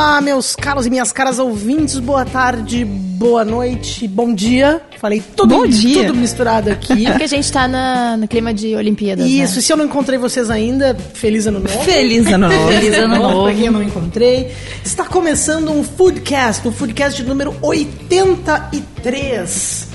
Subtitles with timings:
[0.00, 4.80] Olá, meus caros e minhas caras ouvintes, boa tarde, boa noite, bom dia.
[4.98, 6.06] Falei tudo, Bom dia.
[6.06, 7.04] tudo misturado aqui.
[7.04, 9.26] Porque a gente tá na, no clima de Olimpíadas.
[9.26, 9.58] Isso, Né?
[9.58, 11.78] e se eu não encontrei vocês ainda, feliz ano novo.
[11.84, 12.68] Feliz ano novo.
[12.72, 13.42] Feliz ano novo.
[13.44, 14.50] Pra quem eu não encontrei.
[14.82, 19.86] Está começando um Foodcast, o Foodcast número 83.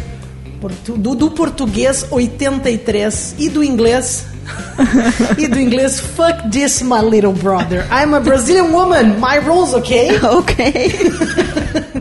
[0.61, 4.27] Portu- Do, do português 83 e do inglês.
[5.37, 7.85] e do inglês, fuck this, my little brother.
[7.91, 10.17] I'm a Brazilian woman, my rules, okay?
[10.21, 10.55] ok.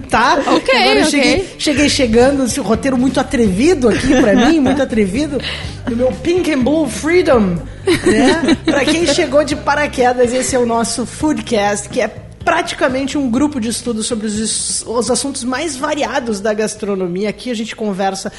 [0.11, 0.39] tá?
[0.47, 1.11] Ok, Agora eu ok.
[1.11, 5.41] cheguei, cheguei chegando, esse roteiro muito atrevido aqui pra mim, muito atrevido,
[5.89, 8.57] do meu Pink and Blue Freedom, né?
[8.65, 12.09] Pra quem chegou de paraquedas, esse é o nosso Foodcast, que é
[12.45, 17.31] praticamente um grupo de estudos sobre os, os assuntos mais variados da gastronomia.
[17.31, 18.31] Aqui a gente conversa...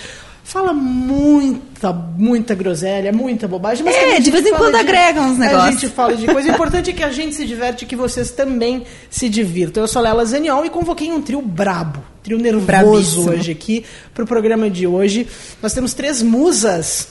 [0.48, 5.38] Fala muita, muita groselha, muita bobagem, mas É, a de vez em quando agrega uns
[5.38, 5.82] A negócios.
[5.82, 6.48] gente fala de coisa.
[6.50, 9.82] O importante é que a gente se diverte e que vocês também se divirtam.
[9.84, 13.84] Eu sou Lela Zaniol e convoquei um trio brabo, trio nervoso hoje aqui
[14.14, 15.28] para o programa de hoje.
[15.64, 17.08] Nós temos três musas.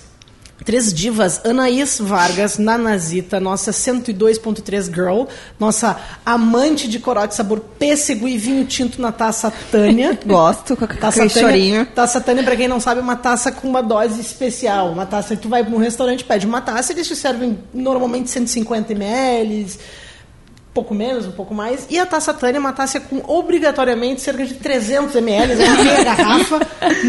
[0.62, 5.24] Três divas, Anaís Vargas, Nanazita, nossa 102.3 girl,
[5.58, 10.18] nossa amante de corote sabor pêssego e vinho tinto na taça Tânia.
[10.24, 11.86] Gosto, com Taça aquele chorinho.
[11.86, 14.92] Taça Tânia, pra quem não sabe, é uma taça com uma dose especial.
[14.92, 18.92] Uma taça que tu vai num restaurante, pede uma taça, eles te servem normalmente 150
[18.92, 19.66] ml,
[20.74, 21.86] pouco menos, um pouco mais.
[21.88, 25.84] E a taça Tânia é uma taça com obrigatoriamente cerca de 300 ml, é uma
[25.84, 26.60] meia garrafa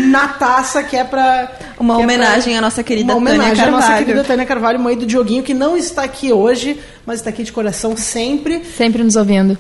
[0.08, 1.52] na taça que é pra...
[1.80, 4.06] Uma é homenagem pra- à nossa querida uma Tânia homenagem à nossa Carvalho.
[4.06, 7.52] querida Tânia Carvalho, mãe do Dioguinho, que não está aqui hoje, mas está aqui de
[7.52, 8.64] coração sempre.
[8.78, 9.58] Sempre nos ouvindo.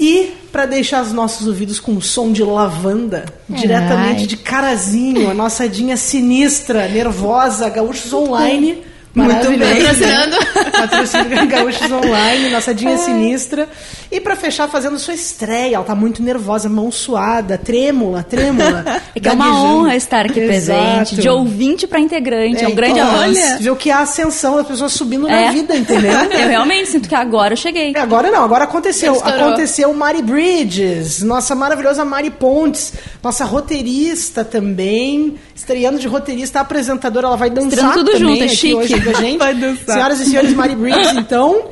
[0.00, 4.26] E para deixar os nossos ouvidos com um som de lavanda, diretamente Ai.
[4.26, 8.82] de Carazinho, a nossa dinha sinistra, nervosa, Gaúchos Online.
[9.24, 9.82] Muito bem.
[9.82, 10.36] Patrocinando.
[10.78, 13.68] Patrocínio Gaúchos Online, nossa dinha sinistra.
[14.10, 18.84] E para fechar, fazendo sua estreia, ela tá muito nervosa, mão suada, trêmula, trêmula.
[19.14, 20.78] É que é uma honra estar aqui Exato.
[20.80, 23.58] presente, de ouvinte para integrante, é, um grande então, avanço.
[23.58, 25.50] Ver o que é a ascensão das pessoas subindo na É.
[25.50, 26.12] vida, entendeu?
[26.30, 27.92] Eu realmente sinto que agora eu cheguei.
[27.96, 29.14] É, Agora não, agora aconteceu.
[29.24, 32.92] Aconteceu Mari Bridges, nossa maravilhosa Mari Pontes,
[33.22, 38.48] nossa roteirista também, estreando de roteirista, apresentadora, ela vai dançar Estreando tudo também junto, é
[38.48, 38.74] chique.
[38.74, 39.38] hoje com a gente.
[39.38, 39.94] Vai dançar.
[39.94, 41.68] Senhoras e senhores, Mari Bridges, então,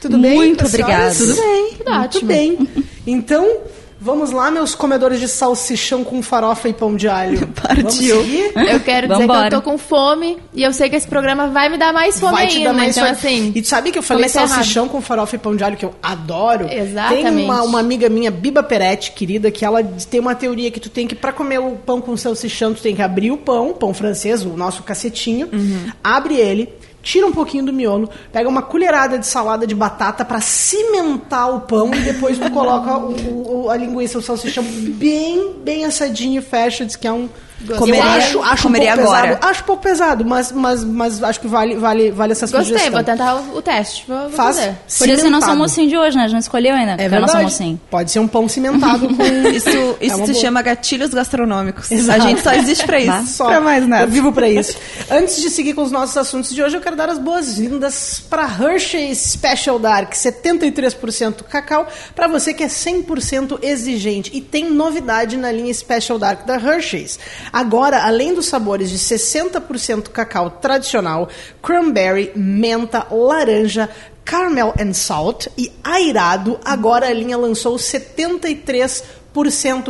[0.00, 0.36] tudo bem?
[0.36, 1.14] Muito com as obrigada.
[1.14, 1.68] Tudo bem.
[1.76, 2.28] Tudo Muito ótimo.
[2.28, 2.68] bem.
[3.06, 3.56] Então,
[4.00, 7.46] vamos lá, meus comedores de salsichão com farofa e pão de alho.
[7.60, 7.82] Partiu.
[7.82, 8.52] Vamos seguir?
[8.56, 9.46] Eu quero dizer que Vambora.
[9.46, 12.32] eu tô com fome e eu sei que esse programa vai me dar mais fome
[12.32, 12.70] Vai te ainda.
[12.70, 13.16] dar mais então, fome.
[13.28, 13.52] assim.
[13.54, 15.94] E tu sabe que eu falei salsichão com farofa e pão de alho, que eu
[16.02, 16.66] adoro?
[16.70, 17.22] Exatamente.
[17.24, 20.88] Tem uma, uma amiga minha, Biba Peretti, querida, que ela tem uma teoria que tu
[20.90, 23.92] tem que, pra comer o pão com salsichão, tu tem que abrir o pão, pão
[23.92, 25.90] francês, o nosso cacetinho, Uhum.
[26.02, 26.68] abre ele,
[27.10, 31.60] tira um pouquinho do miolo, pega uma colherada de salada de batata pra cimentar o
[31.62, 36.84] pão e depois tu coloca o, o- a linguiça, o salsichão bem, bem assadinho, fecha,
[36.84, 37.28] diz que é um...
[37.76, 39.26] Comeria- eu acho, acho um comeria pouco agora.
[39.36, 39.46] pesado.
[39.50, 42.92] Acho um pouco pesado, mas, mas, mas acho que vale, vale, vale essa Gostei, sugestão.
[42.92, 44.04] vou tentar o, o teste.
[44.06, 44.68] Vou, vou Faz fazer.
[44.70, 45.50] Nosso cimentado.
[45.52, 46.22] almocinho de hoje, né?
[46.22, 46.92] A gente não escolheu ainda.
[46.92, 47.36] É porque o nosso verdade.
[47.44, 47.80] almocinho.
[47.90, 49.22] Pode ser um pão cimentado com...
[49.48, 49.68] Isso,
[50.00, 50.34] É isso uma se boa.
[50.44, 51.90] chama gatilhos gastronômicos.
[51.90, 52.22] Exato.
[52.22, 53.26] A gente só existe pra isso.
[53.26, 53.46] Só.
[53.46, 54.04] Pra mais nada.
[54.04, 54.76] Eu vivo pra isso.
[55.10, 58.44] Antes de seguir com os nossos assuntos de hoje, eu quero dar as boas-vindas para
[58.44, 64.30] Hershey's Special Dark, 73% cacau, para você que é 100% exigente.
[64.34, 67.18] E tem novidade na linha Special Dark da Hershey's.
[67.52, 71.28] Agora, além dos sabores de 60% cacau tradicional,
[71.62, 73.88] cranberry, menta, laranja,
[74.28, 79.02] Caramel and Salt e Airado, agora a linha lançou 73%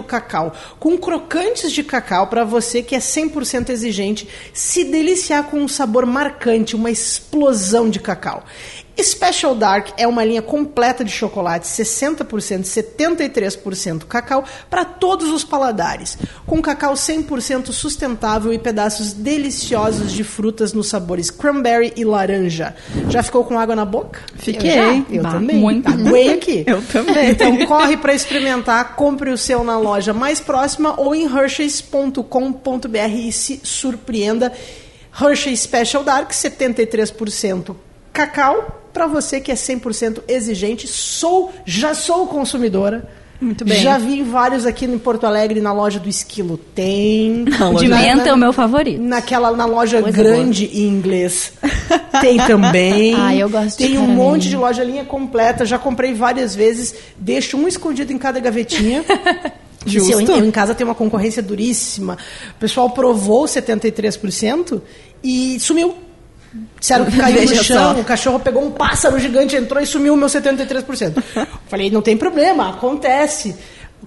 [0.05, 5.67] cacau, com crocantes de cacau para você que é 100% exigente, se deliciar com um
[5.67, 8.45] sabor marcante, uma explosão de cacau.
[9.03, 16.19] Special Dark é uma linha completa de chocolate, 60%, 73% cacau, para todos os paladares,
[16.47, 22.75] com cacau 100% sustentável e pedaços deliciosos de frutas nos sabores cranberry e laranja.
[23.09, 24.21] Já ficou com água na boca?
[24.37, 24.71] Fiquei.
[24.71, 25.05] Eu, já?
[25.11, 25.57] Eu Bah, também.
[25.57, 25.89] muito.
[25.89, 26.65] Aguei aqui.
[26.69, 27.31] Eu também.
[27.31, 33.33] Então corre para experimentar, compre o seu na loja mais próxima ou em Hershey's.com.br e
[33.33, 34.53] se surpreenda.
[35.21, 37.75] Hershey Special Dark, 73%
[38.13, 40.89] cacau, para você que é 100% exigente.
[40.89, 43.09] Sou, já sou consumidora.
[43.41, 43.81] Muito bem.
[43.81, 46.59] Já vi vários aqui em Porto Alegre na loja do Esquilo.
[46.75, 47.45] Tem.
[47.49, 49.01] Na loja de menta na- é o meu favorito.
[49.01, 51.53] Naquela, na loja Coisa grande em inglês.
[52.21, 53.15] Tem também.
[53.17, 55.65] Ah, eu gosto Tem um monte de loja linha completa.
[55.65, 56.93] Já comprei várias vezes.
[57.17, 59.05] Deixo um escondido em cada gavetinha.
[59.87, 60.33] Disse, eu, Justo.
[60.33, 62.19] eu em casa tenho uma concorrência duríssima.
[62.57, 64.83] O pessoal provou 73%
[65.23, 65.95] e sumiu.
[66.81, 68.01] Disseram que caiu no chão, só.
[68.01, 71.23] o cachorro pegou um pássaro gigante, entrou e sumiu o meu 73%.
[71.69, 73.55] Falei, não tem problema, acontece.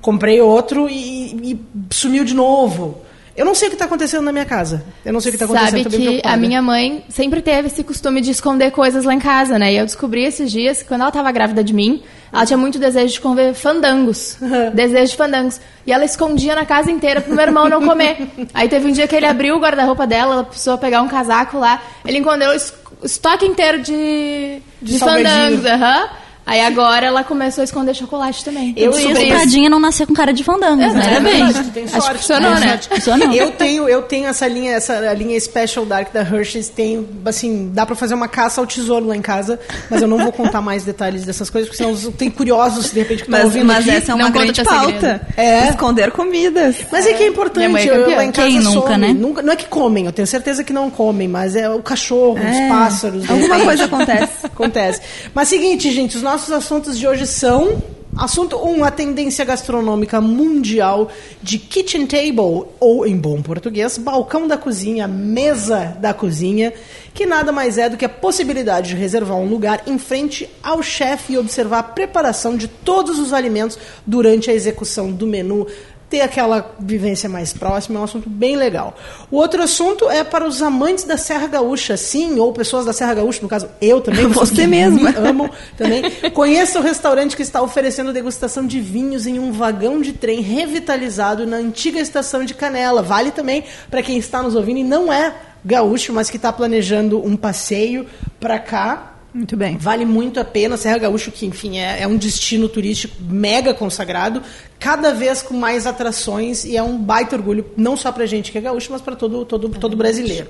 [0.02, 1.62] Comprei outro e, e
[1.92, 3.04] sumiu de novo.
[3.36, 4.84] Eu não sei o que está acontecendo na minha casa.
[5.06, 5.84] Eu não sei o que está acontecendo.
[5.92, 9.58] Sabe que a minha mãe sempre teve esse costume de esconder coisas lá em casa,
[9.58, 9.72] né?
[9.74, 12.78] E eu descobri esses dias que quando ela estava grávida de mim, ela tinha muito
[12.78, 14.38] desejo de comer fandangos.
[14.76, 15.62] desejo de fandangos.
[15.88, 18.18] E ela escondia na casa inteira pro meu irmão não comer.
[18.54, 21.58] Aí teve um dia que ele abriu o guarda-roupa dela, ela precisou pegar um casaco
[21.58, 21.82] lá.
[22.06, 25.66] Ele encontrou o es- o estoque inteiro de, De de, fandangos.
[25.66, 26.10] aham.
[26.46, 28.74] Aí agora ela começou a esconder chocolate também.
[28.76, 29.38] Eu descobri isso.
[29.38, 31.18] Tadinha não nascer com cara de fandango, É, né?
[31.18, 32.68] É tem Acho que sorte, funcionou, né?
[32.70, 32.90] sorte.
[32.90, 33.32] Funcionou.
[33.34, 37.86] Eu tenho, eu tenho essa linha, essa linha Special Dark da Hershey's, tem, assim, dá
[37.86, 39.60] pra fazer uma caça ao tesouro lá em casa,
[39.90, 43.24] mas eu não vou contar mais detalhes dessas coisas, porque senão tem curiosos, de repente,
[43.24, 43.98] que estão Mas, ouvindo mas aqui.
[43.98, 45.28] essa é uma Não conta grande pauta.
[45.38, 45.70] É.
[45.70, 46.76] Esconder comidas.
[46.92, 48.98] Mas é que é importante, Minha mãe é eu- lá em casa Quem nunca, some.
[48.98, 49.14] né?
[49.14, 52.34] Nunca- não é que comem, eu tenho certeza que não comem, mas é o cachorro,
[52.40, 52.68] os É.
[52.68, 53.24] pássaros.
[53.24, 54.32] de Alguma coisa acontece.
[54.46, 55.02] Acontece.
[55.34, 57.84] Mas seguinte, gente, os nossos assuntos de hoje são.
[58.16, 61.10] Assunto 1, um, a tendência gastronômica mundial
[61.44, 66.74] de kitchen table, ou em bom português, balcão da cozinha, mesa da cozinha,
[67.14, 70.82] que nada mais é do que a possibilidade de reservar um lugar em frente ao
[70.82, 75.68] chefe e observar a preparação de todos os alimentos durante a execução do menu
[76.12, 78.94] ter aquela vivência mais próxima, é um assunto bem legal.
[79.32, 83.14] O outro assunto é para os amantes da Serra Gaúcha, sim, ou pessoas da Serra
[83.14, 84.28] Gaúcha, no caso, eu também.
[84.28, 85.10] Você que mesma.
[85.10, 86.04] Me amam também.
[86.34, 91.48] Conheça o restaurante que está oferecendo degustação de vinhos em um vagão de trem revitalizado
[91.48, 93.02] na antiga estação de Canela.
[93.02, 95.34] Vale também para quem está nos ouvindo e não é
[95.64, 98.06] gaúcho, mas que está planejando um passeio
[98.38, 99.11] para cá.
[99.34, 99.78] Muito bem.
[99.78, 100.76] Vale muito a pena.
[100.76, 104.42] Serra Gaúcho, que enfim é, é um destino turístico mega consagrado,
[104.78, 108.58] cada vez com mais atrações e é um baita orgulho, não só pra gente que
[108.58, 110.48] é gaúcho, mas para todo, todo, todo brasileiro.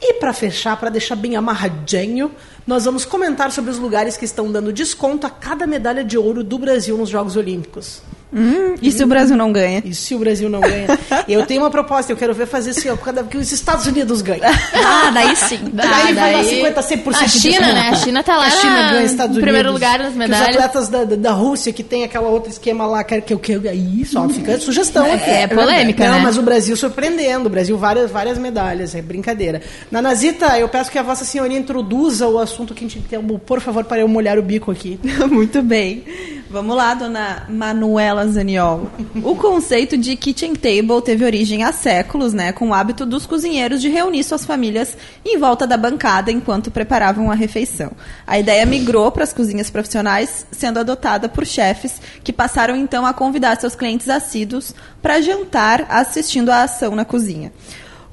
[0.00, 2.30] E para fechar, para deixar bem amarradinho,
[2.66, 6.44] nós vamos comentar sobre os lugares que estão dando desconto a cada medalha de ouro
[6.44, 8.02] do Brasil nos Jogos Olímpicos.
[8.36, 9.82] Hum, e se o Brasil não ganha?
[9.84, 10.86] E se o Brasil não ganha?
[11.26, 14.20] eu tenho uma proposta, eu quero ver fazer assim, ó, cada que os Estados Unidos
[14.20, 14.42] ganham.
[14.74, 15.58] Ah, daí sim.
[15.72, 17.88] Daí vai dar daí- 50, 100% A China, né?
[17.90, 19.42] A China tá lá A China na- ganha Estados em Unidos.
[19.42, 20.48] primeiro lugar nas Que medalhas.
[20.48, 23.38] Os atletas da, da, da Rússia, que tem aquela outra esquema lá, que que eu
[23.38, 23.66] quero.
[23.72, 25.30] Isso, ó, fica a sugestão aqui.
[25.30, 26.20] É polêmica, Não, né?
[26.22, 27.46] mas o Brasil surpreendendo.
[27.46, 29.62] O Brasil, várias, várias medalhas, é brincadeira.
[29.90, 33.18] Nanazita, eu peço que a Vossa Senhoria introduza o assunto que a gente tem.
[33.22, 34.98] Por favor, para eu molhar o bico aqui.
[35.30, 36.04] Muito bem.
[36.48, 38.88] Vamos lá, dona Manuela Zaniol.
[39.24, 43.82] O conceito de kitchen table teve origem há séculos, né, com o hábito dos cozinheiros
[43.82, 47.90] de reunir suas famílias em volta da bancada enquanto preparavam a refeição.
[48.24, 53.12] A ideia migrou para as cozinhas profissionais, sendo adotada por chefes que passaram então a
[53.12, 54.72] convidar seus clientes assíduos
[55.02, 57.52] para jantar assistindo à ação na cozinha.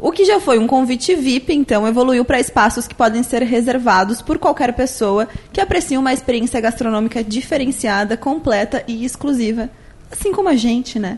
[0.04, 4.22] O que já foi um convite VIP, então, evoluiu para espaços que podem ser reservados
[4.22, 9.70] por qualquer pessoa que aprecie uma experiência gastronômica diferenciada, completa e exclusiva.
[10.13, 11.18] Assim como a gente, né?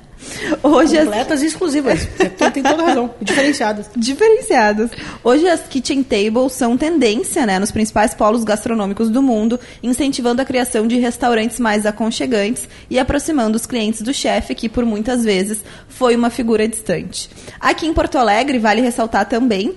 [0.64, 2.00] Hoje as, Completas e exclusivas.
[2.00, 3.14] Você tem, tem toda razão.
[3.22, 3.90] Diferenciadas.
[3.94, 4.90] diferenciadas.
[5.22, 10.46] Hoje as kitchen tables são tendência, né, nos principais polos gastronômicos do mundo, incentivando a
[10.46, 15.62] criação de restaurantes mais aconchegantes e aproximando os clientes do chefe, que por muitas vezes
[15.90, 17.30] foi uma figura distante.
[17.60, 19.76] Aqui em Porto Alegre, vale ressaltar também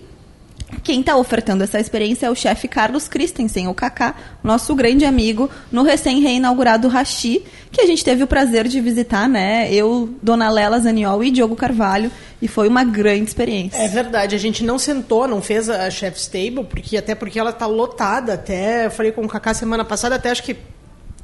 [0.82, 5.50] quem está ofertando essa experiência é o chefe Carlos Christensen, o Kaká, nosso grande amigo,
[5.72, 9.72] no recém-reinaugurado Rachi, que a gente teve o prazer de visitar, né?
[9.72, 13.78] Eu, Dona Lela Zaniol e Diogo Carvalho, e foi uma grande experiência.
[13.78, 17.52] É verdade, a gente não sentou, não fez a Chef's Table, porque, até porque ela
[17.52, 18.34] tá lotada.
[18.34, 20.56] Até eu falei com o Kaká semana passada, até acho que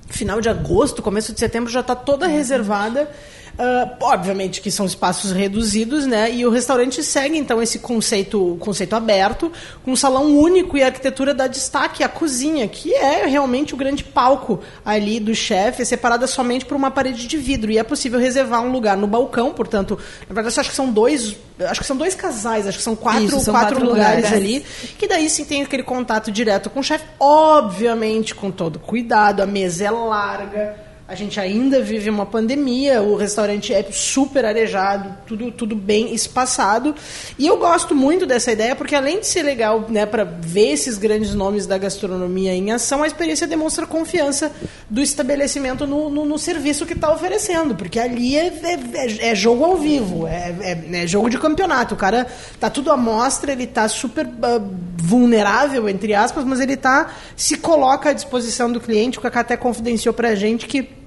[0.09, 3.11] final de agosto, começo de setembro já está toda reservada.
[3.57, 6.33] Ah, obviamente que são espaços reduzidos, né?
[6.33, 9.53] E o restaurante segue então esse conceito, conceito aberto,
[9.85, 13.77] com um salão único e a arquitetura dá destaque à cozinha, que é realmente o
[13.77, 17.85] grande palco ali do chefe, é separada somente por uma parede de vidro e é
[17.85, 21.87] possível reservar um lugar no balcão, portanto, na verdade acho que são dois, acho que
[21.87, 24.37] são dois casais, acho que são quatro, Isso, são quatro, quatro lugares, lugares.
[24.37, 24.67] ali,
[24.99, 29.47] que daí sim tem aquele contato direto com o chefe, obviamente com todo cuidado, a
[29.47, 35.51] mesa é larga, a gente ainda vive uma pandemia, o restaurante é super arejado, tudo,
[35.51, 36.95] tudo bem espaçado.
[37.39, 40.97] E eu gosto muito dessa ideia, porque além de ser legal né, para ver esses
[40.97, 44.51] grandes nomes da gastronomia em ação, a experiência demonstra confiança
[44.89, 47.75] do estabelecimento no, no, no serviço que está oferecendo.
[47.75, 51.95] Porque ali é, é- é jogo ao vivo, é, é- é jogo de campeonato.
[51.95, 52.27] O cara
[52.59, 54.59] tá tudo à mostra, ele tá super ah,
[54.97, 59.19] vulnerável, entre aspas, mas ele tá se coloca à disposição do cliente.
[59.19, 61.04] O Cacá até confidenciou pra gente que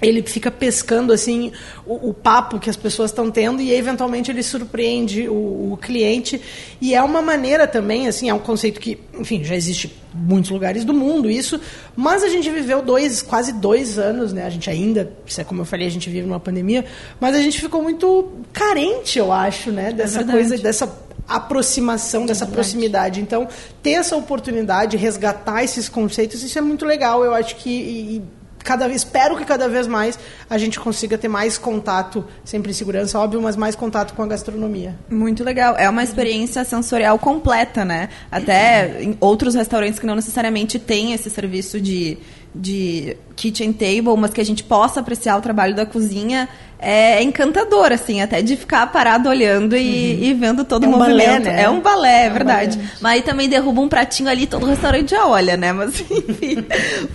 [0.00, 1.52] ele fica pescando assim
[1.84, 6.40] o, o papo que as pessoas estão tendo e eventualmente ele surpreende o, o, cliente.
[6.80, 10.50] E é uma maneira também assim é um conceito que enfim já existe em muitos
[10.50, 11.60] lugares do mundo isso
[11.96, 14.44] mas a gente viveu dois quase dois anos né?
[14.44, 16.84] A gente ainda é como eu falei a gente vive numa pandemia
[17.20, 19.92] mas a gente ficou muito carente eu acho né?
[19.92, 23.20] Dessa É coisa dessa aproximação dessa proximidade.
[23.20, 23.48] Então
[23.82, 28.22] ter essa oportunidade resgatar esses conceitos isso é muito legal eu acho que e,
[28.64, 32.74] cada vez, espero que cada vez mais a gente consiga ter mais contato, sempre em
[32.74, 34.96] segurança, óbvio, mas mais contato com a gastronomia.
[35.10, 35.76] Muito legal.
[35.76, 38.08] É uma experiência sensorial completa, né?
[38.30, 42.18] Até em outros restaurantes que não necessariamente têm esse serviço de,
[42.54, 46.48] de kitchen table, mas que a gente possa apreciar o trabalho da cozinha,
[46.78, 50.98] é encantador, assim, até de ficar parado olhando e, e vendo todo É o um
[50.98, 51.44] balé, movimento.
[51.44, 51.62] né?
[51.62, 52.76] É um balé, é, É um verdade.
[52.76, 52.90] balé.
[53.00, 55.72] Mas aí também derruba um pratinho ali, todo restaurante já olha, né?
[55.72, 56.64] Mas, enfim,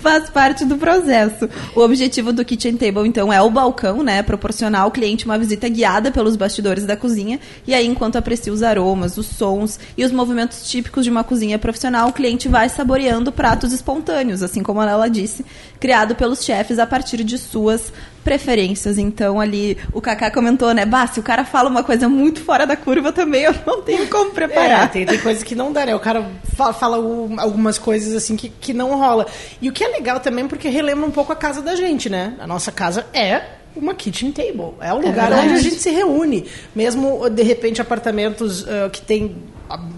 [0.02, 1.50] faz parte do processo.
[1.76, 4.22] O objetivo do Kitchen Table, então, é o balcão, né?
[4.22, 7.40] Proporcionar ao cliente uma visita guiada pelos bastidores da cozinha.
[7.66, 11.58] E aí, enquanto aprecia os aromas, os sons e os movimentos típicos de uma cozinha
[11.58, 15.46] profissional, o cliente vai saboreando pratos espontâneos, assim como ela disse,
[15.80, 17.94] criado pelos chefes a partir de suas
[18.24, 18.98] preferências.
[18.98, 20.86] Então, ali, o Kaká comentou, né?
[20.86, 24.08] Bah, se o cara fala uma coisa muito fora da curva também, eu não tenho
[24.08, 24.92] como É, preparar.
[24.92, 25.96] tem, tem coisas que não dá, né?
[25.96, 29.28] O cara fala, fala o- algumas coisas assim que, que não rola.
[29.62, 32.36] E o que é legal também, porque relembra um pouco a casa da gente, né?
[32.40, 33.42] A nossa casa é
[33.76, 34.74] uma kitchen table.
[34.80, 35.48] É o lugar verdade.
[35.50, 36.46] onde a gente se reúne.
[36.76, 39.36] Mesmo, de repente, apartamentos ah, que tem.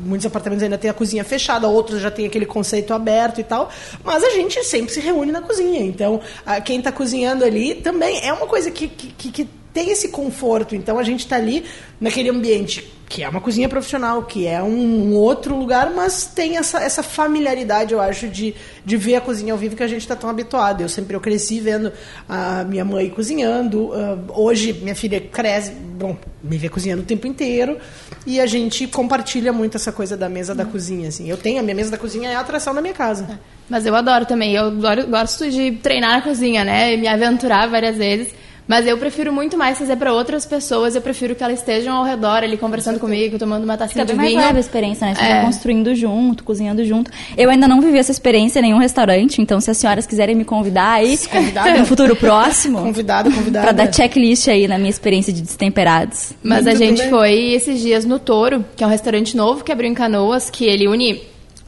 [0.05, 3.69] Muitos apartamentos ainda tem a cozinha fechada, outros já tem aquele conceito aberto e tal.
[4.03, 5.81] Mas a gente sempre se reúne na cozinha.
[5.81, 6.21] Então,
[6.63, 10.73] quem está cozinhando ali também é uma coisa que, que- que tem esse conforto.
[10.73, 11.65] Então a gente está ali
[11.99, 16.57] naquele ambiente que é uma cozinha profissional, que é um, um outro lugar, mas tem
[16.57, 20.01] essa, essa familiaridade, eu acho, de, de ver a cozinha ao vivo que a gente
[20.01, 20.81] está tão habituado.
[20.81, 21.91] Eu sempre eu cresci vendo
[22.27, 23.91] a minha mãe cozinhando.
[23.93, 27.77] ah, hoje minha filha cresce, bom, me vê cozinhando o tempo inteiro.
[28.25, 31.09] E a gente compartilha muito essa coisa da mesa da cozinha.
[31.09, 31.29] Assim.
[31.29, 33.39] Eu tenho a minha mesa da cozinha é a atração da minha casa.
[33.69, 34.55] Mas eu adoro também.
[34.55, 36.95] Eu adoro- gosto de treinar na cozinha, né?
[36.95, 38.33] E me aventurar várias vezes.
[38.67, 40.95] Mas eu prefiro muito mais fazer para outras pessoas.
[40.95, 44.13] Eu prefiro que elas estejam ao redor ali conversando comigo, tomando uma tacinha Fica de
[44.13, 44.41] bem mais vinho.
[44.41, 45.13] leve a experiência, né?
[45.13, 45.35] Você É.
[45.35, 47.11] tá construindo junto, cozinhando junto.
[47.37, 50.43] Eu ainda não vivi essa experiência em nenhum restaurante, então se as senhoras quiserem me
[50.43, 51.77] convidar aí Convidada.
[51.77, 53.65] no futuro próximo, Convidado, convidada.
[53.67, 56.33] pra dar checklist aí na minha experiência de destemperados.
[56.43, 57.09] Mas Muito a gente bem.
[57.11, 60.65] foi esses dias no Toro, que é um restaurante novo que abriu em Canoas, que
[60.65, 61.21] ele une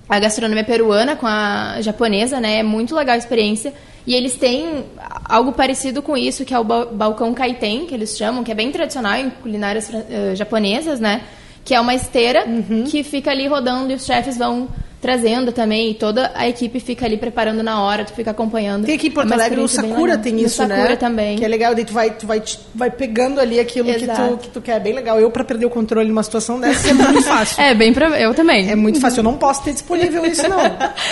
[0.09, 2.59] a gastronomia peruana com a japonesa, né?
[2.59, 3.71] É muito legal a experiência.
[4.07, 4.85] E eles têm
[5.25, 8.55] algo parecido com isso, que é o ba- balcão kaiten, que eles chamam, que é
[8.55, 11.23] bem tradicional em culinárias eh, japonesas, né?
[11.65, 12.85] Que é uma esteira Uhum.
[12.85, 14.69] que fica ali rodando e os chefes vão
[15.01, 15.91] trazendo também.
[15.91, 18.85] E toda a equipe fica ali preparando na hora, tu fica acompanhando.
[18.85, 20.75] Tem aqui em É Porto uma Alegre, o Sakura tem isso, né?
[20.75, 21.37] Sakura também.
[21.37, 22.41] Que é legal, daí tu vai, tu vai,
[22.73, 24.77] vai pegando ali aquilo que tu, que tu quer.
[24.77, 25.19] É bem legal.
[25.19, 27.61] Eu, pra perder o controle numa situação dessa, é muito fácil.
[27.61, 28.19] É, bem pra...
[28.19, 28.69] Eu também.
[28.69, 30.59] É muito fácil, eu não posso ter disponível isso, não.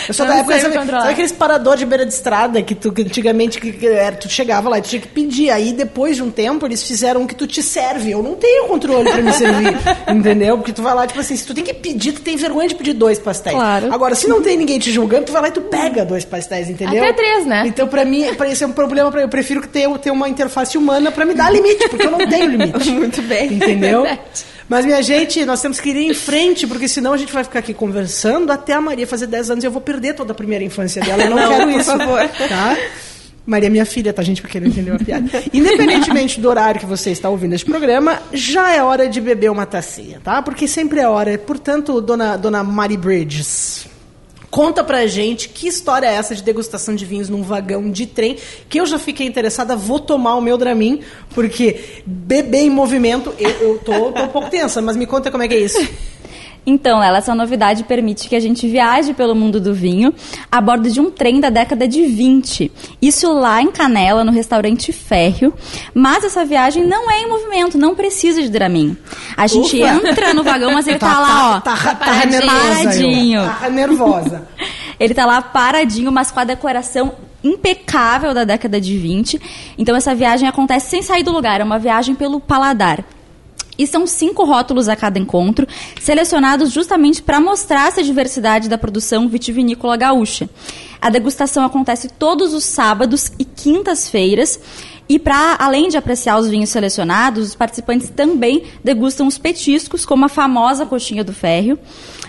[0.07, 2.73] Eu sou Eu da não época, sabe, sabe aqueles parador de beira de estrada que
[2.75, 5.49] tu que antigamente que, que era, tu chegava lá e tu tinha que pedir.
[5.49, 8.11] Aí depois de um tempo eles fizeram que tu te serve.
[8.11, 9.75] Eu não tenho controle pra me servir,
[10.09, 10.57] entendeu?
[10.57, 12.75] Porque tu vai lá, tipo assim, se tu tem que pedir, tu tem vergonha de
[12.75, 13.55] pedir dois pastéis.
[13.55, 13.74] Claro.
[13.91, 16.69] Agora, se não tem ninguém te julgando, tu vai lá e tu pega dois pastéis,
[16.69, 17.03] entendeu?
[17.03, 17.63] Até três, né?
[17.65, 19.25] Então, pra mim, pra isso é um problema pra eu.
[19.25, 22.27] Eu prefiro que ter, ter uma interface humana pra me dar limite, porque eu não
[22.27, 22.89] tenho limite.
[22.91, 23.53] Muito bem.
[23.53, 24.03] Entendeu?
[24.03, 24.19] Verdade.
[24.67, 27.59] Mas, minha gente, nós temos que ir em frente, porque senão a gente vai ficar
[27.59, 30.63] aqui conversando até a Maria fazer 10 anos e eu vou perder toda a primeira
[30.63, 31.23] infância dela.
[31.23, 31.91] Eu não, Não, quero por isso.
[31.97, 32.27] favor.
[32.49, 32.77] Tá?
[33.45, 34.41] Maria minha filha, tá, gente?
[34.41, 35.29] Porque não entendeu a piada.
[35.53, 39.65] Independentemente do horário que você está ouvindo este programa, já é hora de beber uma
[39.65, 40.41] tacinha, tá?
[40.41, 41.37] Porque sempre é hora.
[41.37, 43.87] Portanto, dona, dona Mari Bridges.
[44.49, 48.37] Conta pra gente que história é essa de degustação de vinhos num vagão de trem,
[48.69, 53.49] que eu já fiquei interessada, vou tomar o meu Dramin, porque beber em movimento, eu,
[53.49, 55.77] eu tô, tô um pouco tensa, mas me conta como é que é isso.
[56.65, 60.13] Então, ela, essa novidade permite que a gente viaje pelo mundo do vinho
[60.51, 62.71] a bordo de um trem da década de 20.
[63.01, 65.53] Isso lá em Canela, no restaurante Férreo.
[65.93, 68.97] Mas essa viagem não é em movimento, não precisa de Dramin.
[69.37, 70.09] A gente Ufa.
[70.09, 71.59] entra no vagão, mas ele tá, lá, ó.
[71.61, 72.41] Tá, tá, tá paradinho.
[72.41, 72.83] nervosa.
[72.83, 73.41] paradinho.
[73.41, 73.59] eu.
[73.59, 74.47] Tá nervosa.
[74.97, 77.11] Ele tá lá paradinho, mas com a decoração
[77.43, 79.41] impecável da década de 20.
[79.77, 83.03] Então essa viagem acontece sem sair do lugar, é uma viagem pelo paladar.
[83.77, 85.67] E são cinco rótulos a cada encontro,
[85.99, 90.49] selecionados justamente para mostrar essa diversidade da produção vitivinícola gaúcha.
[91.01, 94.59] A degustação acontece todos os sábados e quintas-feiras.
[95.07, 100.25] E para além de apreciar os vinhos selecionados, os participantes também degustam os petiscos, como
[100.25, 101.77] a famosa coxinha do férreo.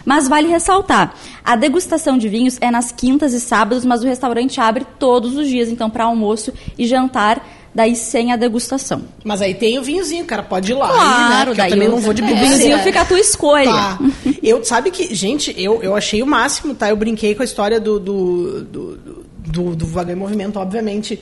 [0.04, 4.60] Mas vale ressaltar, a degustação de vinhos é nas quintas e sábados, mas o restaurante
[4.60, 7.44] abre todos os dias, então para almoço e jantar
[7.76, 9.02] daí sem a degustação.
[9.22, 10.88] Mas aí tem o vinhozinho, cara, pode ir lá.
[10.88, 11.62] Claro, aí, né?
[11.62, 12.40] Daí eu também o- não vou de o beber.
[12.40, 13.70] vinhozinho fica a tua escolha.
[13.70, 13.98] Tá.
[14.42, 16.88] Eu, sabe que, gente, eu, eu achei o máximo, tá?
[16.88, 18.98] Eu brinquei com a história do, do, do,
[19.38, 21.18] do, do Vagão em Movimento, obviamente.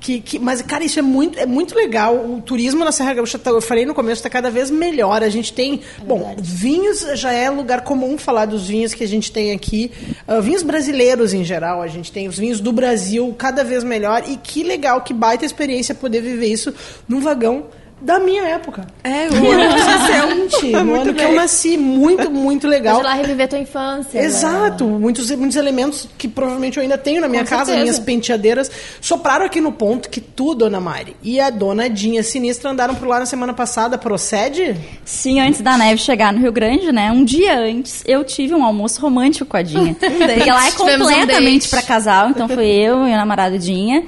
[0.00, 2.16] Que, que, mas, cara, isso é muito, é muito legal.
[2.16, 5.22] O turismo na Serra Gaúcha, tá- eu falei no começo, está cada vez melhor.
[5.22, 5.80] A gente tem.
[6.06, 9.90] bom, vinhos já é lugar comum falar dos vinhos que a gente tem aqui.
[10.26, 14.24] Ah, vinhos brasileiros em geral, a gente tem os vinhos do Brasil cada vez melhor.
[14.26, 16.72] E que legal, que baita experiência poder viver isso
[17.06, 17.66] num vagão
[18.00, 18.86] da minha época.
[19.04, 20.30] É, o ano que nasceu.
[20.30, 22.96] Gente, no ano que eu nasci, muito, muito legal.
[22.96, 24.20] Pode lá reviver tua infância.
[24.20, 24.26] né?
[24.26, 27.82] Exato, muitos, muitos elementos que provavelmente eu ainda tenho na minha Com casa, certeza.
[27.82, 32.70] minhas penteadeiras, sopraram aqui no ponto que tu, dona Mari, e a dona Dinha Sinistra
[32.70, 34.76] andaram por lá na semana passada, procede?
[35.04, 37.10] Sim, antes da neve chegar no Rio Grande, né?
[37.12, 39.94] Um dia antes, eu tive um almoço romântico com a Dinha.
[39.98, 41.68] Porque lá é um completamente date.
[41.70, 44.02] pra casal, então foi eu e a namorada Dinha.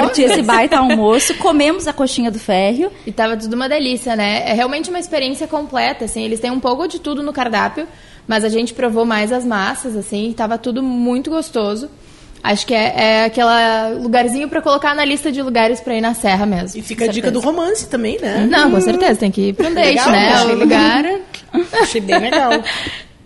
[0.00, 2.90] Curti esse baita almoço, comemos a coxinha do férreo.
[3.06, 4.42] E tava tudo uma delícia, né?
[4.48, 6.24] É realmente uma experiência completa, assim.
[6.24, 7.86] Eles têm um pouco de tudo no cardápio,
[8.26, 11.88] mas a gente provou mais as massas, assim, e tava tudo muito gostoso.
[12.42, 13.48] Acho que é, é aquele
[14.02, 16.78] lugarzinho pra colocar na lista de lugares pra ir na serra mesmo.
[16.78, 18.46] E fica a dica do romance também, né?
[18.50, 20.44] Não, com certeza, tem que ir pra um date, Legal, né?
[20.44, 21.04] O lugar.
[21.80, 22.50] Achei bem legal.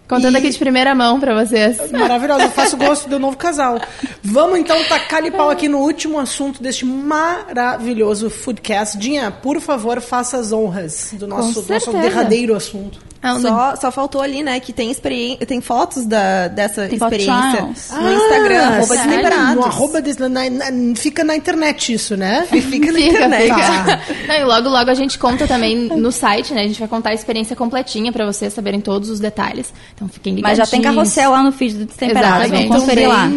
[0.09, 1.79] Contando E- aqui de primeira mão pra vocês.
[1.93, 3.79] Maravilhosa, eu faço gosto do novo casal.
[4.23, 8.97] Vamos então tacar-lhe pau aqui no último assunto deste maravilhoso foodcast.
[8.97, 13.08] Dinha, por favor, faça as honras do nosso, nosso derradeiro assunto.
[13.21, 16.95] Ah, um Só, só faltou ali, né, que tem, experi tem fotos da, dessa Tem
[16.97, 19.03] experiência no Instagram, arroba sério?
[19.07, 19.55] desmemberados.
[19.57, 22.47] No arroba des- na- na- fica na internet isso, né?
[22.51, 23.49] Fica na Fica, internet.
[23.49, 24.01] Tá.
[24.29, 26.63] Não, e logo, logo a gente conta também no site, né?
[26.63, 29.73] A gente vai contar a experiência completinha pra vocês saberem todos os detalhes.
[29.97, 30.69] Então fiquem Mas ligadinhos.
[30.69, 32.49] já tem carrossel lá no feed do Destemperado.
[32.49, 33.29] Vamos conferir lá.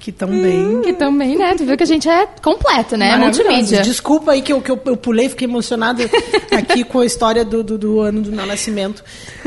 [0.00, 0.82] Que tão bem.
[0.82, 1.54] Que também, né?
[1.56, 3.16] Tu viu que a gente é completo, né?
[3.16, 3.82] Multimídia.
[3.82, 6.02] Desculpa aí que eu, que eu, eu pulei, fiquei emocionada
[6.56, 9.02] aqui com a história do, do, do ano do meu nascimento.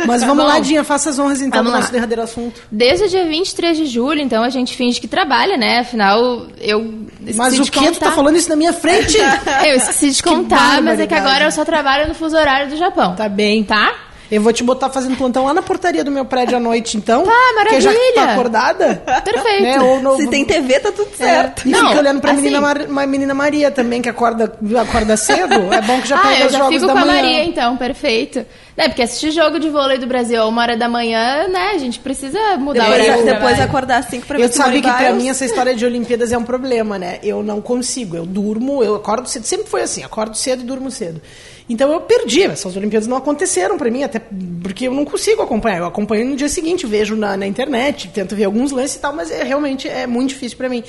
[0.06, 0.50] Mas vamos Bom.
[0.50, 1.92] lá, Dinha, faça as honras então do nosso lá.
[1.92, 2.62] derradeiro assunto.
[2.72, 5.80] Desde o dia 23 de julho, então, a gente finge que trabalha, né?
[5.80, 6.94] Afinal, eu
[7.36, 7.80] Mas o que?
[7.80, 7.92] contar.
[7.94, 9.18] Tu tá falando isso na minha frente?
[9.66, 12.78] Eu esqueci de contar, mas é que agora eu só trabalho no fuso horário do
[12.78, 13.16] Japão.
[13.16, 13.64] Tá bem.
[13.64, 13.94] Tá?
[14.32, 17.24] Eu vou te botar fazendo plantão lá na portaria do meu prédio à noite, então.
[17.24, 18.34] Tá, Porque já tá maravilha.
[18.34, 18.96] acordada.
[19.26, 19.62] Perfeito.
[19.64, 19.82] Né?
[19.82, 21.68] Ou no- Se tem TV, tá tudo É, certo.
[21.68, 25.18] e Não, fica olhando pra assim- menina, Mar- ma- menina Maria também, que acorda, acorda
[25.18, 25.74] cedo.
[25.74, 27.06] É bom que já ah, pega os já jogos fico da com a.
[27.06, 28.46] Maria, então, perfeito.
[28.78, 31.72] É, porque assistir jogo de vôlei do Brasil a uma hora da manhã, né?
[31.76, 33.12] A gente precisa mudar o Depois, horário.
[33.18, 33.64] de depois trabalho.
[33.64, 35.16] acordar às 5 pra Eu Simone que pra Biles.
[35.24, 37.20] mim essa história de Olimpíadas é um problema, né?
[37.22, 38.16] Eu não consigo.
[38.16, 39.44] Eu durmo, eu acordo cedo.
[39.44, 41.22] Sempre foi assim, acordo cedo e durmo cedo.
[41.72, 42.44] Então eu perdi.
[42.44, 44.22] Essas Olimpíadas não aconteceram pra mim, até
[44.62, 45.78] porque eu não consigo acompanhar.
[45.78, 49.14] Eu acompanho no dia seguinte, vejo na, na internet, tento ver alguns lances e tal,
[49.16, 50.84] mas é, realmente é muito difícil pra mim.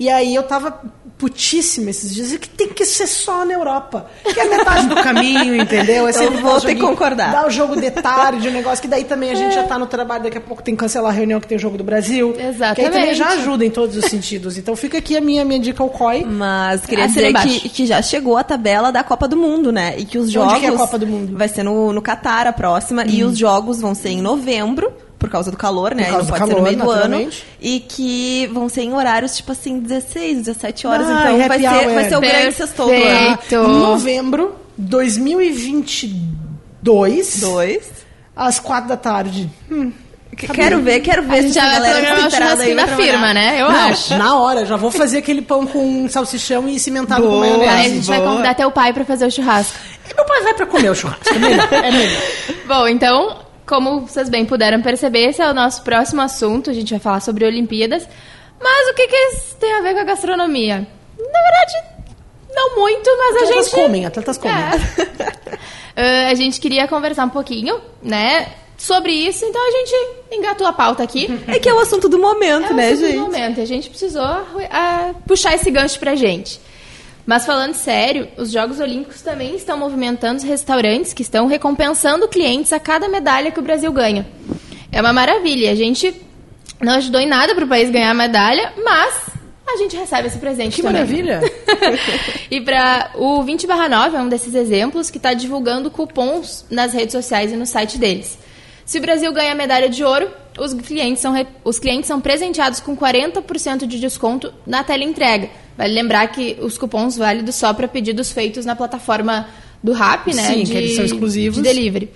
[0.00, 0.80] E aí eu tava
[1.22, 4.10] putíssima esses dias, que tem que ser só na Europa.
[4.24, 6.08] Que é metade do caminho, entendeu?
[6.08, 7.30] É Eu sempre vou ter que concordar.
[7.30, 9.86] Dar o jogo de tarde, o negócio que daí também a gente já tá no
[9.86, 12.32] trabalho, daqui a pouco tem que cancelar a reunião que tem o jogo do Brasil.
[12.32, 13.14] Que aí também Exatamente.
[13.14, 14.58] já ajuda em todos os sentidos.
[14.58, 16.24] Então fica aqui a minha, minha dica ao COI.
[16.24, 19.94] Mas queria Assina dizer que, que já chegou a tabela da Copa do Mundo, né?
[19.96, 20.58] E que os Onde jogos.
[20.58, 21.34] que é a Copa do Mundo?
[21.34, 21.38] Hum.
[21.38, 23.04] Vai ser no, no Catar a próxima.
[23.06, 24.91] E os jogos vão ser em novembro.
[25.22, 26.04] Por causa do calor, né?
[26.06, 27.30] Por causa Não do pode ser calor, no meio do ano.
[27.60, 31.06] E que vão ser em horários, tipo assim, 16, 17 horas.
[31.08, 31.94] Ah, então vai ser, hour.
[31.94, 32.56] vai ser o grande Perfeito.
[32.56, 33.38] sextou do ano.
[33.78, 37.88] Novembro 2022, Dois.
[38.34, 39.48] às quatro da tarde.
[39.70, 39.92] Hum,
[40.36, 42.86] Quero ver, quero ver A gente se já a vai galera programar o vai na
[42.88, 43.60] firma, né?
[43.60, 44.16] Eu Não, acho.
[44.16, 47.34] na hora, já vou fazer aquele pão com salsichão e cimentado Boa.
[47.36, 47.94] com Aí a maionese.
[47.96, 49.76] gente vai convidar teu pai pra fazer o churrasco.
[50.10, 51.68] E meu pai vai pra comer o churrasco, é melhor.
[51.72, 52.22] É melhor.
[52.66, 53.36] Bom, então,
[53.72, 56.68] como vocês bem puderam perceber, esse é o nosso próximo assunto.
[56.68, 58.06] A gente vai falar sobre Olimpíadas.
[58.60, 60.86] Mas o que, que isso tem a ver com a gastronomia?
[61.18, 61.72] Na verdade,
[62.54, 63.74] não muito, mas a Atletas gente.
[63.74, 64.56] comem, atletas comem.
[64.56, 65.32] É.
[65.94, 68.48] Ah, a gente queria conversar um pouquinho, né?
[68.78, 69.94] Sobre isso, então a gente
[70.32, 71.28] engatou a pauta aqui.
[71.46, 73.18] É que é o assunto do momento, É o né, assunto do gente?
[73.18, 73.60] momento.
[73.60, 76.58] A gente precisou ah, puxar esse gancho pra gente.
[77.24, 82.72] Mas falando sério, os Jogos Olímpicos também estão movimentando os restaurantes que estão recompensando clientes
[82.72, 84.26] a cada medalha que o Brasil ganha.
[84.90, 85.70] É uma maravilha.
[85.70, 86.14] A gente
[86.80, 89.30] não ajudou em nada para o país ganhar a medalha, mas
[89.72, 91.00] a gente recebe esse presente Que também.
[91.00, 91.40] maravilha.
[92.50, 97.12] e para o 20 9 é um desses exemplos que está divulgando cupons nas redes
[97.12, 98.38] sociais e no site deles.
[98.84, 101.34] Se o Brasil ganha a medalha de ouro, os clientes são,
[101.64, 105.50] os clientes são presenteados com 40% de desconto na tela entrega.
[105.76, 109.48] Vale lembrar que os cupons válidos só para pedidos feitos na plataforma
[109.82, 110.42] do RAP, né?
[110.42, 111.56] Sim, de, que eles são exclusivos.
[111.56, 112.10] De delivery.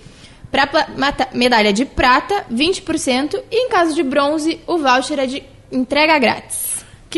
[0.51, 0.69] Para
[1.33, 3.41] medalha de prata, 20%.
[3.51, 6.66] E em caso de bronze, o voucher é de entrega grátis.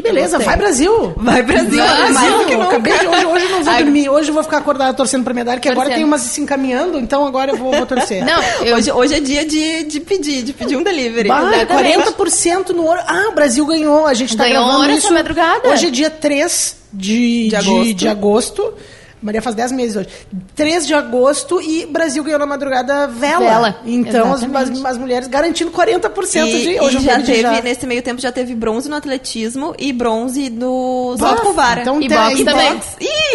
[0.02, 1.14] Que beleza, vai Brasil!
[1.18, 2.14] Vai Brasil, Brasil!
[2.14, 2.68] mais do que nunca.
[2.70, 5.34] acabei de, hoje, hoje eu não vou dormir, hoje eu vou ficar acordada torcendo pra
[5.34, 5.98] medalha, que agora Torcendo.
[5.98, 8.24] tem umas se encaminhando, então agora eu vou, vou torcer.
[8.26, 11.28] Não, eu, Hoje, hoje é dia de, de pedir, de pedir um delivery.
[11.28, 12.00] Bah, Exatamente.
[12.14, 13.02] 40% no ouro.
[13.06, 14.06] Ah, o Brasil ganhou.
[14.06, 15.14] A gente tá Ganhou gravando isso.
[15.14, 15.70] madrugada.
[15.70, 17.94] Hoje é dia 3 de, De agosto.
[17.94, 18.74] de agosto.
[19.22, 20.10] Maria faz 10 meses hoje.
[20.56, 23.40] 3 de agosto e Brasil ganhou na madrugada vela.
[23.40, 26.70] Vela, Então as, as, as mulheres garantindo 40% E, de.
[26.72, 27.62] e Hoje eu já vou teve, já.
[27.62, 31.82] nesse meio tempo, já teve bronze no atletismo e bronze no salto com vara.
[31.82, 32.74] então E boxe e também.
[32.76, 32.90] boxe.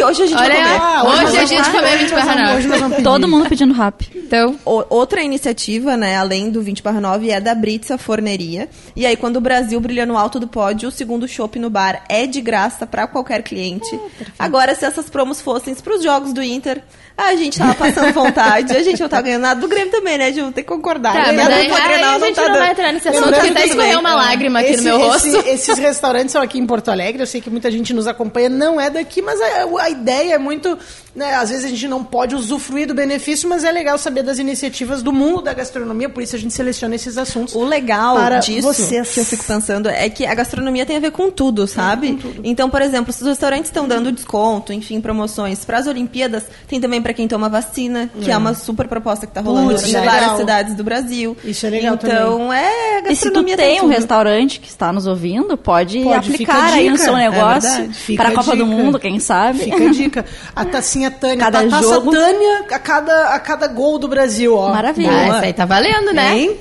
[0.06, 0.80] Hoje a gente Olha, vai comer.
[0.80, 2.96] Ah, Hoje é vamos- dia de comer hoje 20 nós vamos- barra Hoje nós vamos
[2.96, 3.04] pedir.
[3.04, 4.10] Todo mundo pedindo rap.
[4.14, 8.68] então, O- outra iniciativa, né, além do 20 barra 9, é da Britza Forneria.
[8.96, 12.02] E aí, quando o Brasil brilha no alto do pódio, o segundo chopp no bar
[12.08, 13.98] é de graça para qualquer cliente.
[14.38, 16.82] Agora, se essas promos fossem para os jogos do Inter,
[17.16, 20.32] a gente tava passando vontade, a gente não tá ganhando nada do Grêmio também, né,
[20.32, 20.50] Ju?
[20.52, 21.12] Tem que concordar.
[21.12, 23.24] tá, mas do aí, Grenal aí a não gente tá não vai entrar nesse assunto,
[23.26, 25.28] Lembrando que até escorreu uma lágrima aqui Esse- no meu rosto.
[25.28, 27.22] esse- esses restaurantes são aqui em Porto Alegre.
[27.22, 29.46] Eu sei que muita gente nos acompanha, não é daqui, mas a,
[29.84, 30.78] a ideia é muito.
[31.14, 34.38] Né, às vezes a gente não pode usufruir do benefício, mas é legal saber das
[34.40, 37.54] iniciativas do mundo da gastronomia, por isso a gente seleciona esses assuntos.
[37.54, 39.10] O legal para disso vocês.
[39.14, 42.18] que eu fico pensando é que a gastronomia tem a ver com tudo, sabe?
[42.42, 46.80] Então, por exemplo, se os restaurantes estão dando desconto, enfim, promoções para as Olimpíadas, tem
[46.80, 48.36] também para quem toma vacina, que é.
[48.36, 50.04] uma super proposta que tá rolando Putz, em legal.
[50.06, 51.36] várias cidades do Brasil.
[51.44, 53.92] Isso é legal Então, é a E se tu gastronomia tem um tudo.
[53.92, 58.32] restaurante que está nos ouvindo, pode, Pode, aplicar aí no seu É negócio para a
[58.32, 58.66] Copa do dica.
[58.66, 59.60] Mundo, quem sabe.
[59.60, 60.24] Fica a dica.
[60.56, 62.10] A tacinha Tânia, Cada a taça jogo.
[62.10, 64.70] Tânia a cada, a cada gol do Brasil, ó.
[64.70, 65.10] Maravilha.
[65.10, 66.36] Ah, essa aí tá valendo, né?
[66.36, 66.58] Hein?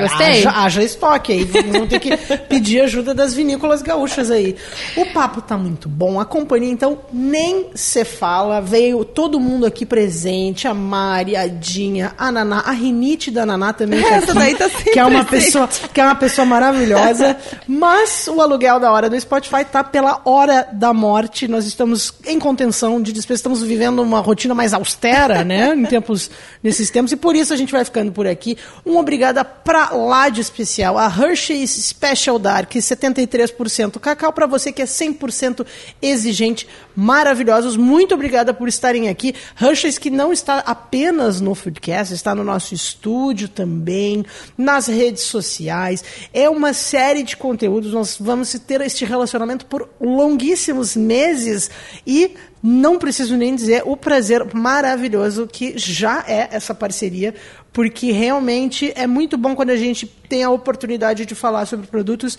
[0.00, 0.38] Gostei.
[0.38, 1.44] Haja, haja estoque aí.
[1.44, 2.16] Vão ter que
[2.48, 4.56] pedir ajuda das vinícolas gaúchas aí.
[4.96, 6.20] O papo tá muito bom.
[6.20, 8.60] A companhia, então, nem se fala.
[8.60, 10.66] Veio todo mundo aqui presente.
[10.66, 14.54] A Mari, a Dinha, a Naná, a Rinite da Naná também tá Essa aqui, daí
[14.54, 15.46] tá que é uma presente.
[15.46, 17.36] pessoa que é uma pessoa maravilhosa.
[17.66, 21.48] Mas o aluguel da hora do Spotify tá pela hora da morte.
[21.48, 23.38] Nós estamos em contenção de despesa.
[23.38, 25.74] Estamos vivendo uma rotina mais austera, né?
[25.74, 26.30] Em tempos,
[26.62, 27.12] nesses tempos.
[27.12, 28.56] E por isso a gente vai ficando por aqui.
[28.84, 30.96] Um obrigada pra lá de especial.
[30.98, 34.32] A Hershey's Special Dark, 73% cacau.
[34.32, 35.66] Pra você que é 100%
[36.00, 36.68] exigente.
[36.94, 37.76] Maravilhosos.
[37.76, 39.34] Muito obrigada por estarem aqui.
[39.60, 44.24] Hershey's que não está apenas no Foodcast, está no nosso estúdio também,
[44.56, 46.04] nas redes sociais.
[46.32, 47.92] É uma série de conteúdos.
[47.92, 51.70] Nós vamos ter este relacionamento por longuíssimos meses
[52.06, 57.34] e não preciso nem dizer o prazer maravilhoso que já é essa parceria,
[57.72, 62.38] porque realmente é muito bom quando a gente tem a oportunidade de falar sobre produtos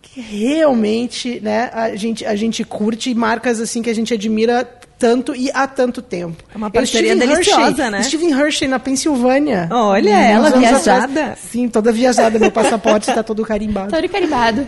[0.00, 4.64] que realmente né, a, gente, a gente curte e marcas assim que a gente admira
[4.98, 6.42] tanto e há tanto tempo.
[6.52, 8.00] É uma parceria estive em deliciosa, Hershey, né?
[8.00, 9.68] Estive em Hershey, na Pensilvânia.
[9.70, 11.04] Olha, ela viajada.
[11.04, 11.38] atrás.
[11.38, 12.38] Sim, toda viajada.
[12.38, 13.90] Meu passaporte está todo carimbado.
[13.90, 14.66] Tô de carimbado.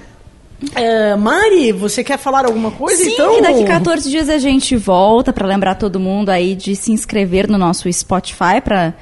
[0.75, 3.03] É, Mari, você quer falar alguma coisa?
[3.03, 3.39] Sim, então?
[3.39, 7.49] e daqui 14 dias a gente volta para lembrar todo mundo aí de se inscrever
[7.49, 8.95] no nosso Spotify para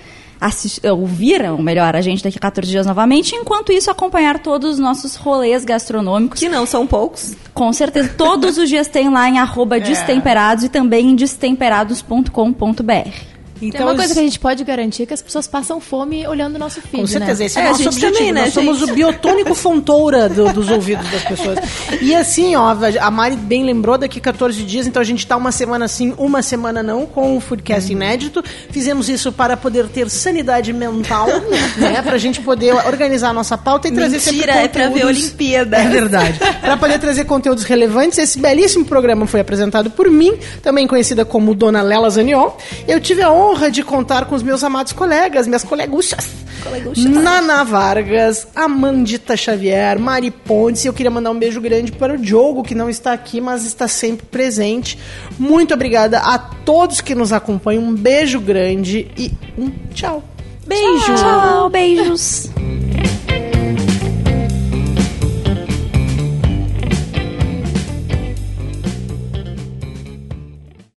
[0.92, 3.34] ouvir, ou melhor, a gente daqui a 14 dias novamente.
[3.34, 6.38] Enquanto isso, acompanhar todos os nossos rolês gastronômicos.
[6.38, 7.34] Que não são poucos.
[7.52, 13.37] Com certeza, todos os dias tem lá em arroba destemperados e também em destemperados.com.br.
[13.58, 16.56] Tem Então, uma coisa que a gente pode garantir que as pessoas passam fome olhando
[16.56, 17.46] o nosso feed, Com certeza, né?
[17.46, 18.12] esse é, É, o a nosso objetivo.
[18.12, 21.58] também, né, Nós somos o biotônico fontoura do- dos ouvidos das pessoas.
[22.00, 25.50] E assim, ó, a Mari bem lembrou, daqui 14 dias, então a gente tá uma
[25.52, 28.42] semana sim, uma semana não, com o Foodcast inédito.
[28.70, 31.26] Fizemos isso para poder ter sanidade mental,
[31.76, 32.00] né?
[32.02, 35.22] Pra gente poder organizar a nossa pauta e trazer sempre Mentira, é pra ver conteúdos-
[35.24, 35.76] Olimpíada.
[35.78, 36.38] É verdade.
[36.60, 41.54] Para poder trazer conteúdos relevantes, esse belíssimo programa foi apresentado por mim, também conhecida como
[41.54, 42.56] Dona Lela Zaniol.
[42.86, 46.28] Eu tive a honra de contar com os meus amados colegas, minhas coleguchas.
[46.96, 50.84] Nana Vargas, Amandita Xavier, Mari Pontes.
[50.84, 53.64] E eu queria mandar um beijo grande para o Diogo, que não está aqui, mas
[53.64, 54.98] está sempre presente.
[55.38, 57.82] Muito obrigada a todos que nos acompanham.
[57.82, 60.22] Um beijo grande e um tchau.
[60.66, 61.14] Beijo!
[61.14, 62.50] Tchau, beijos!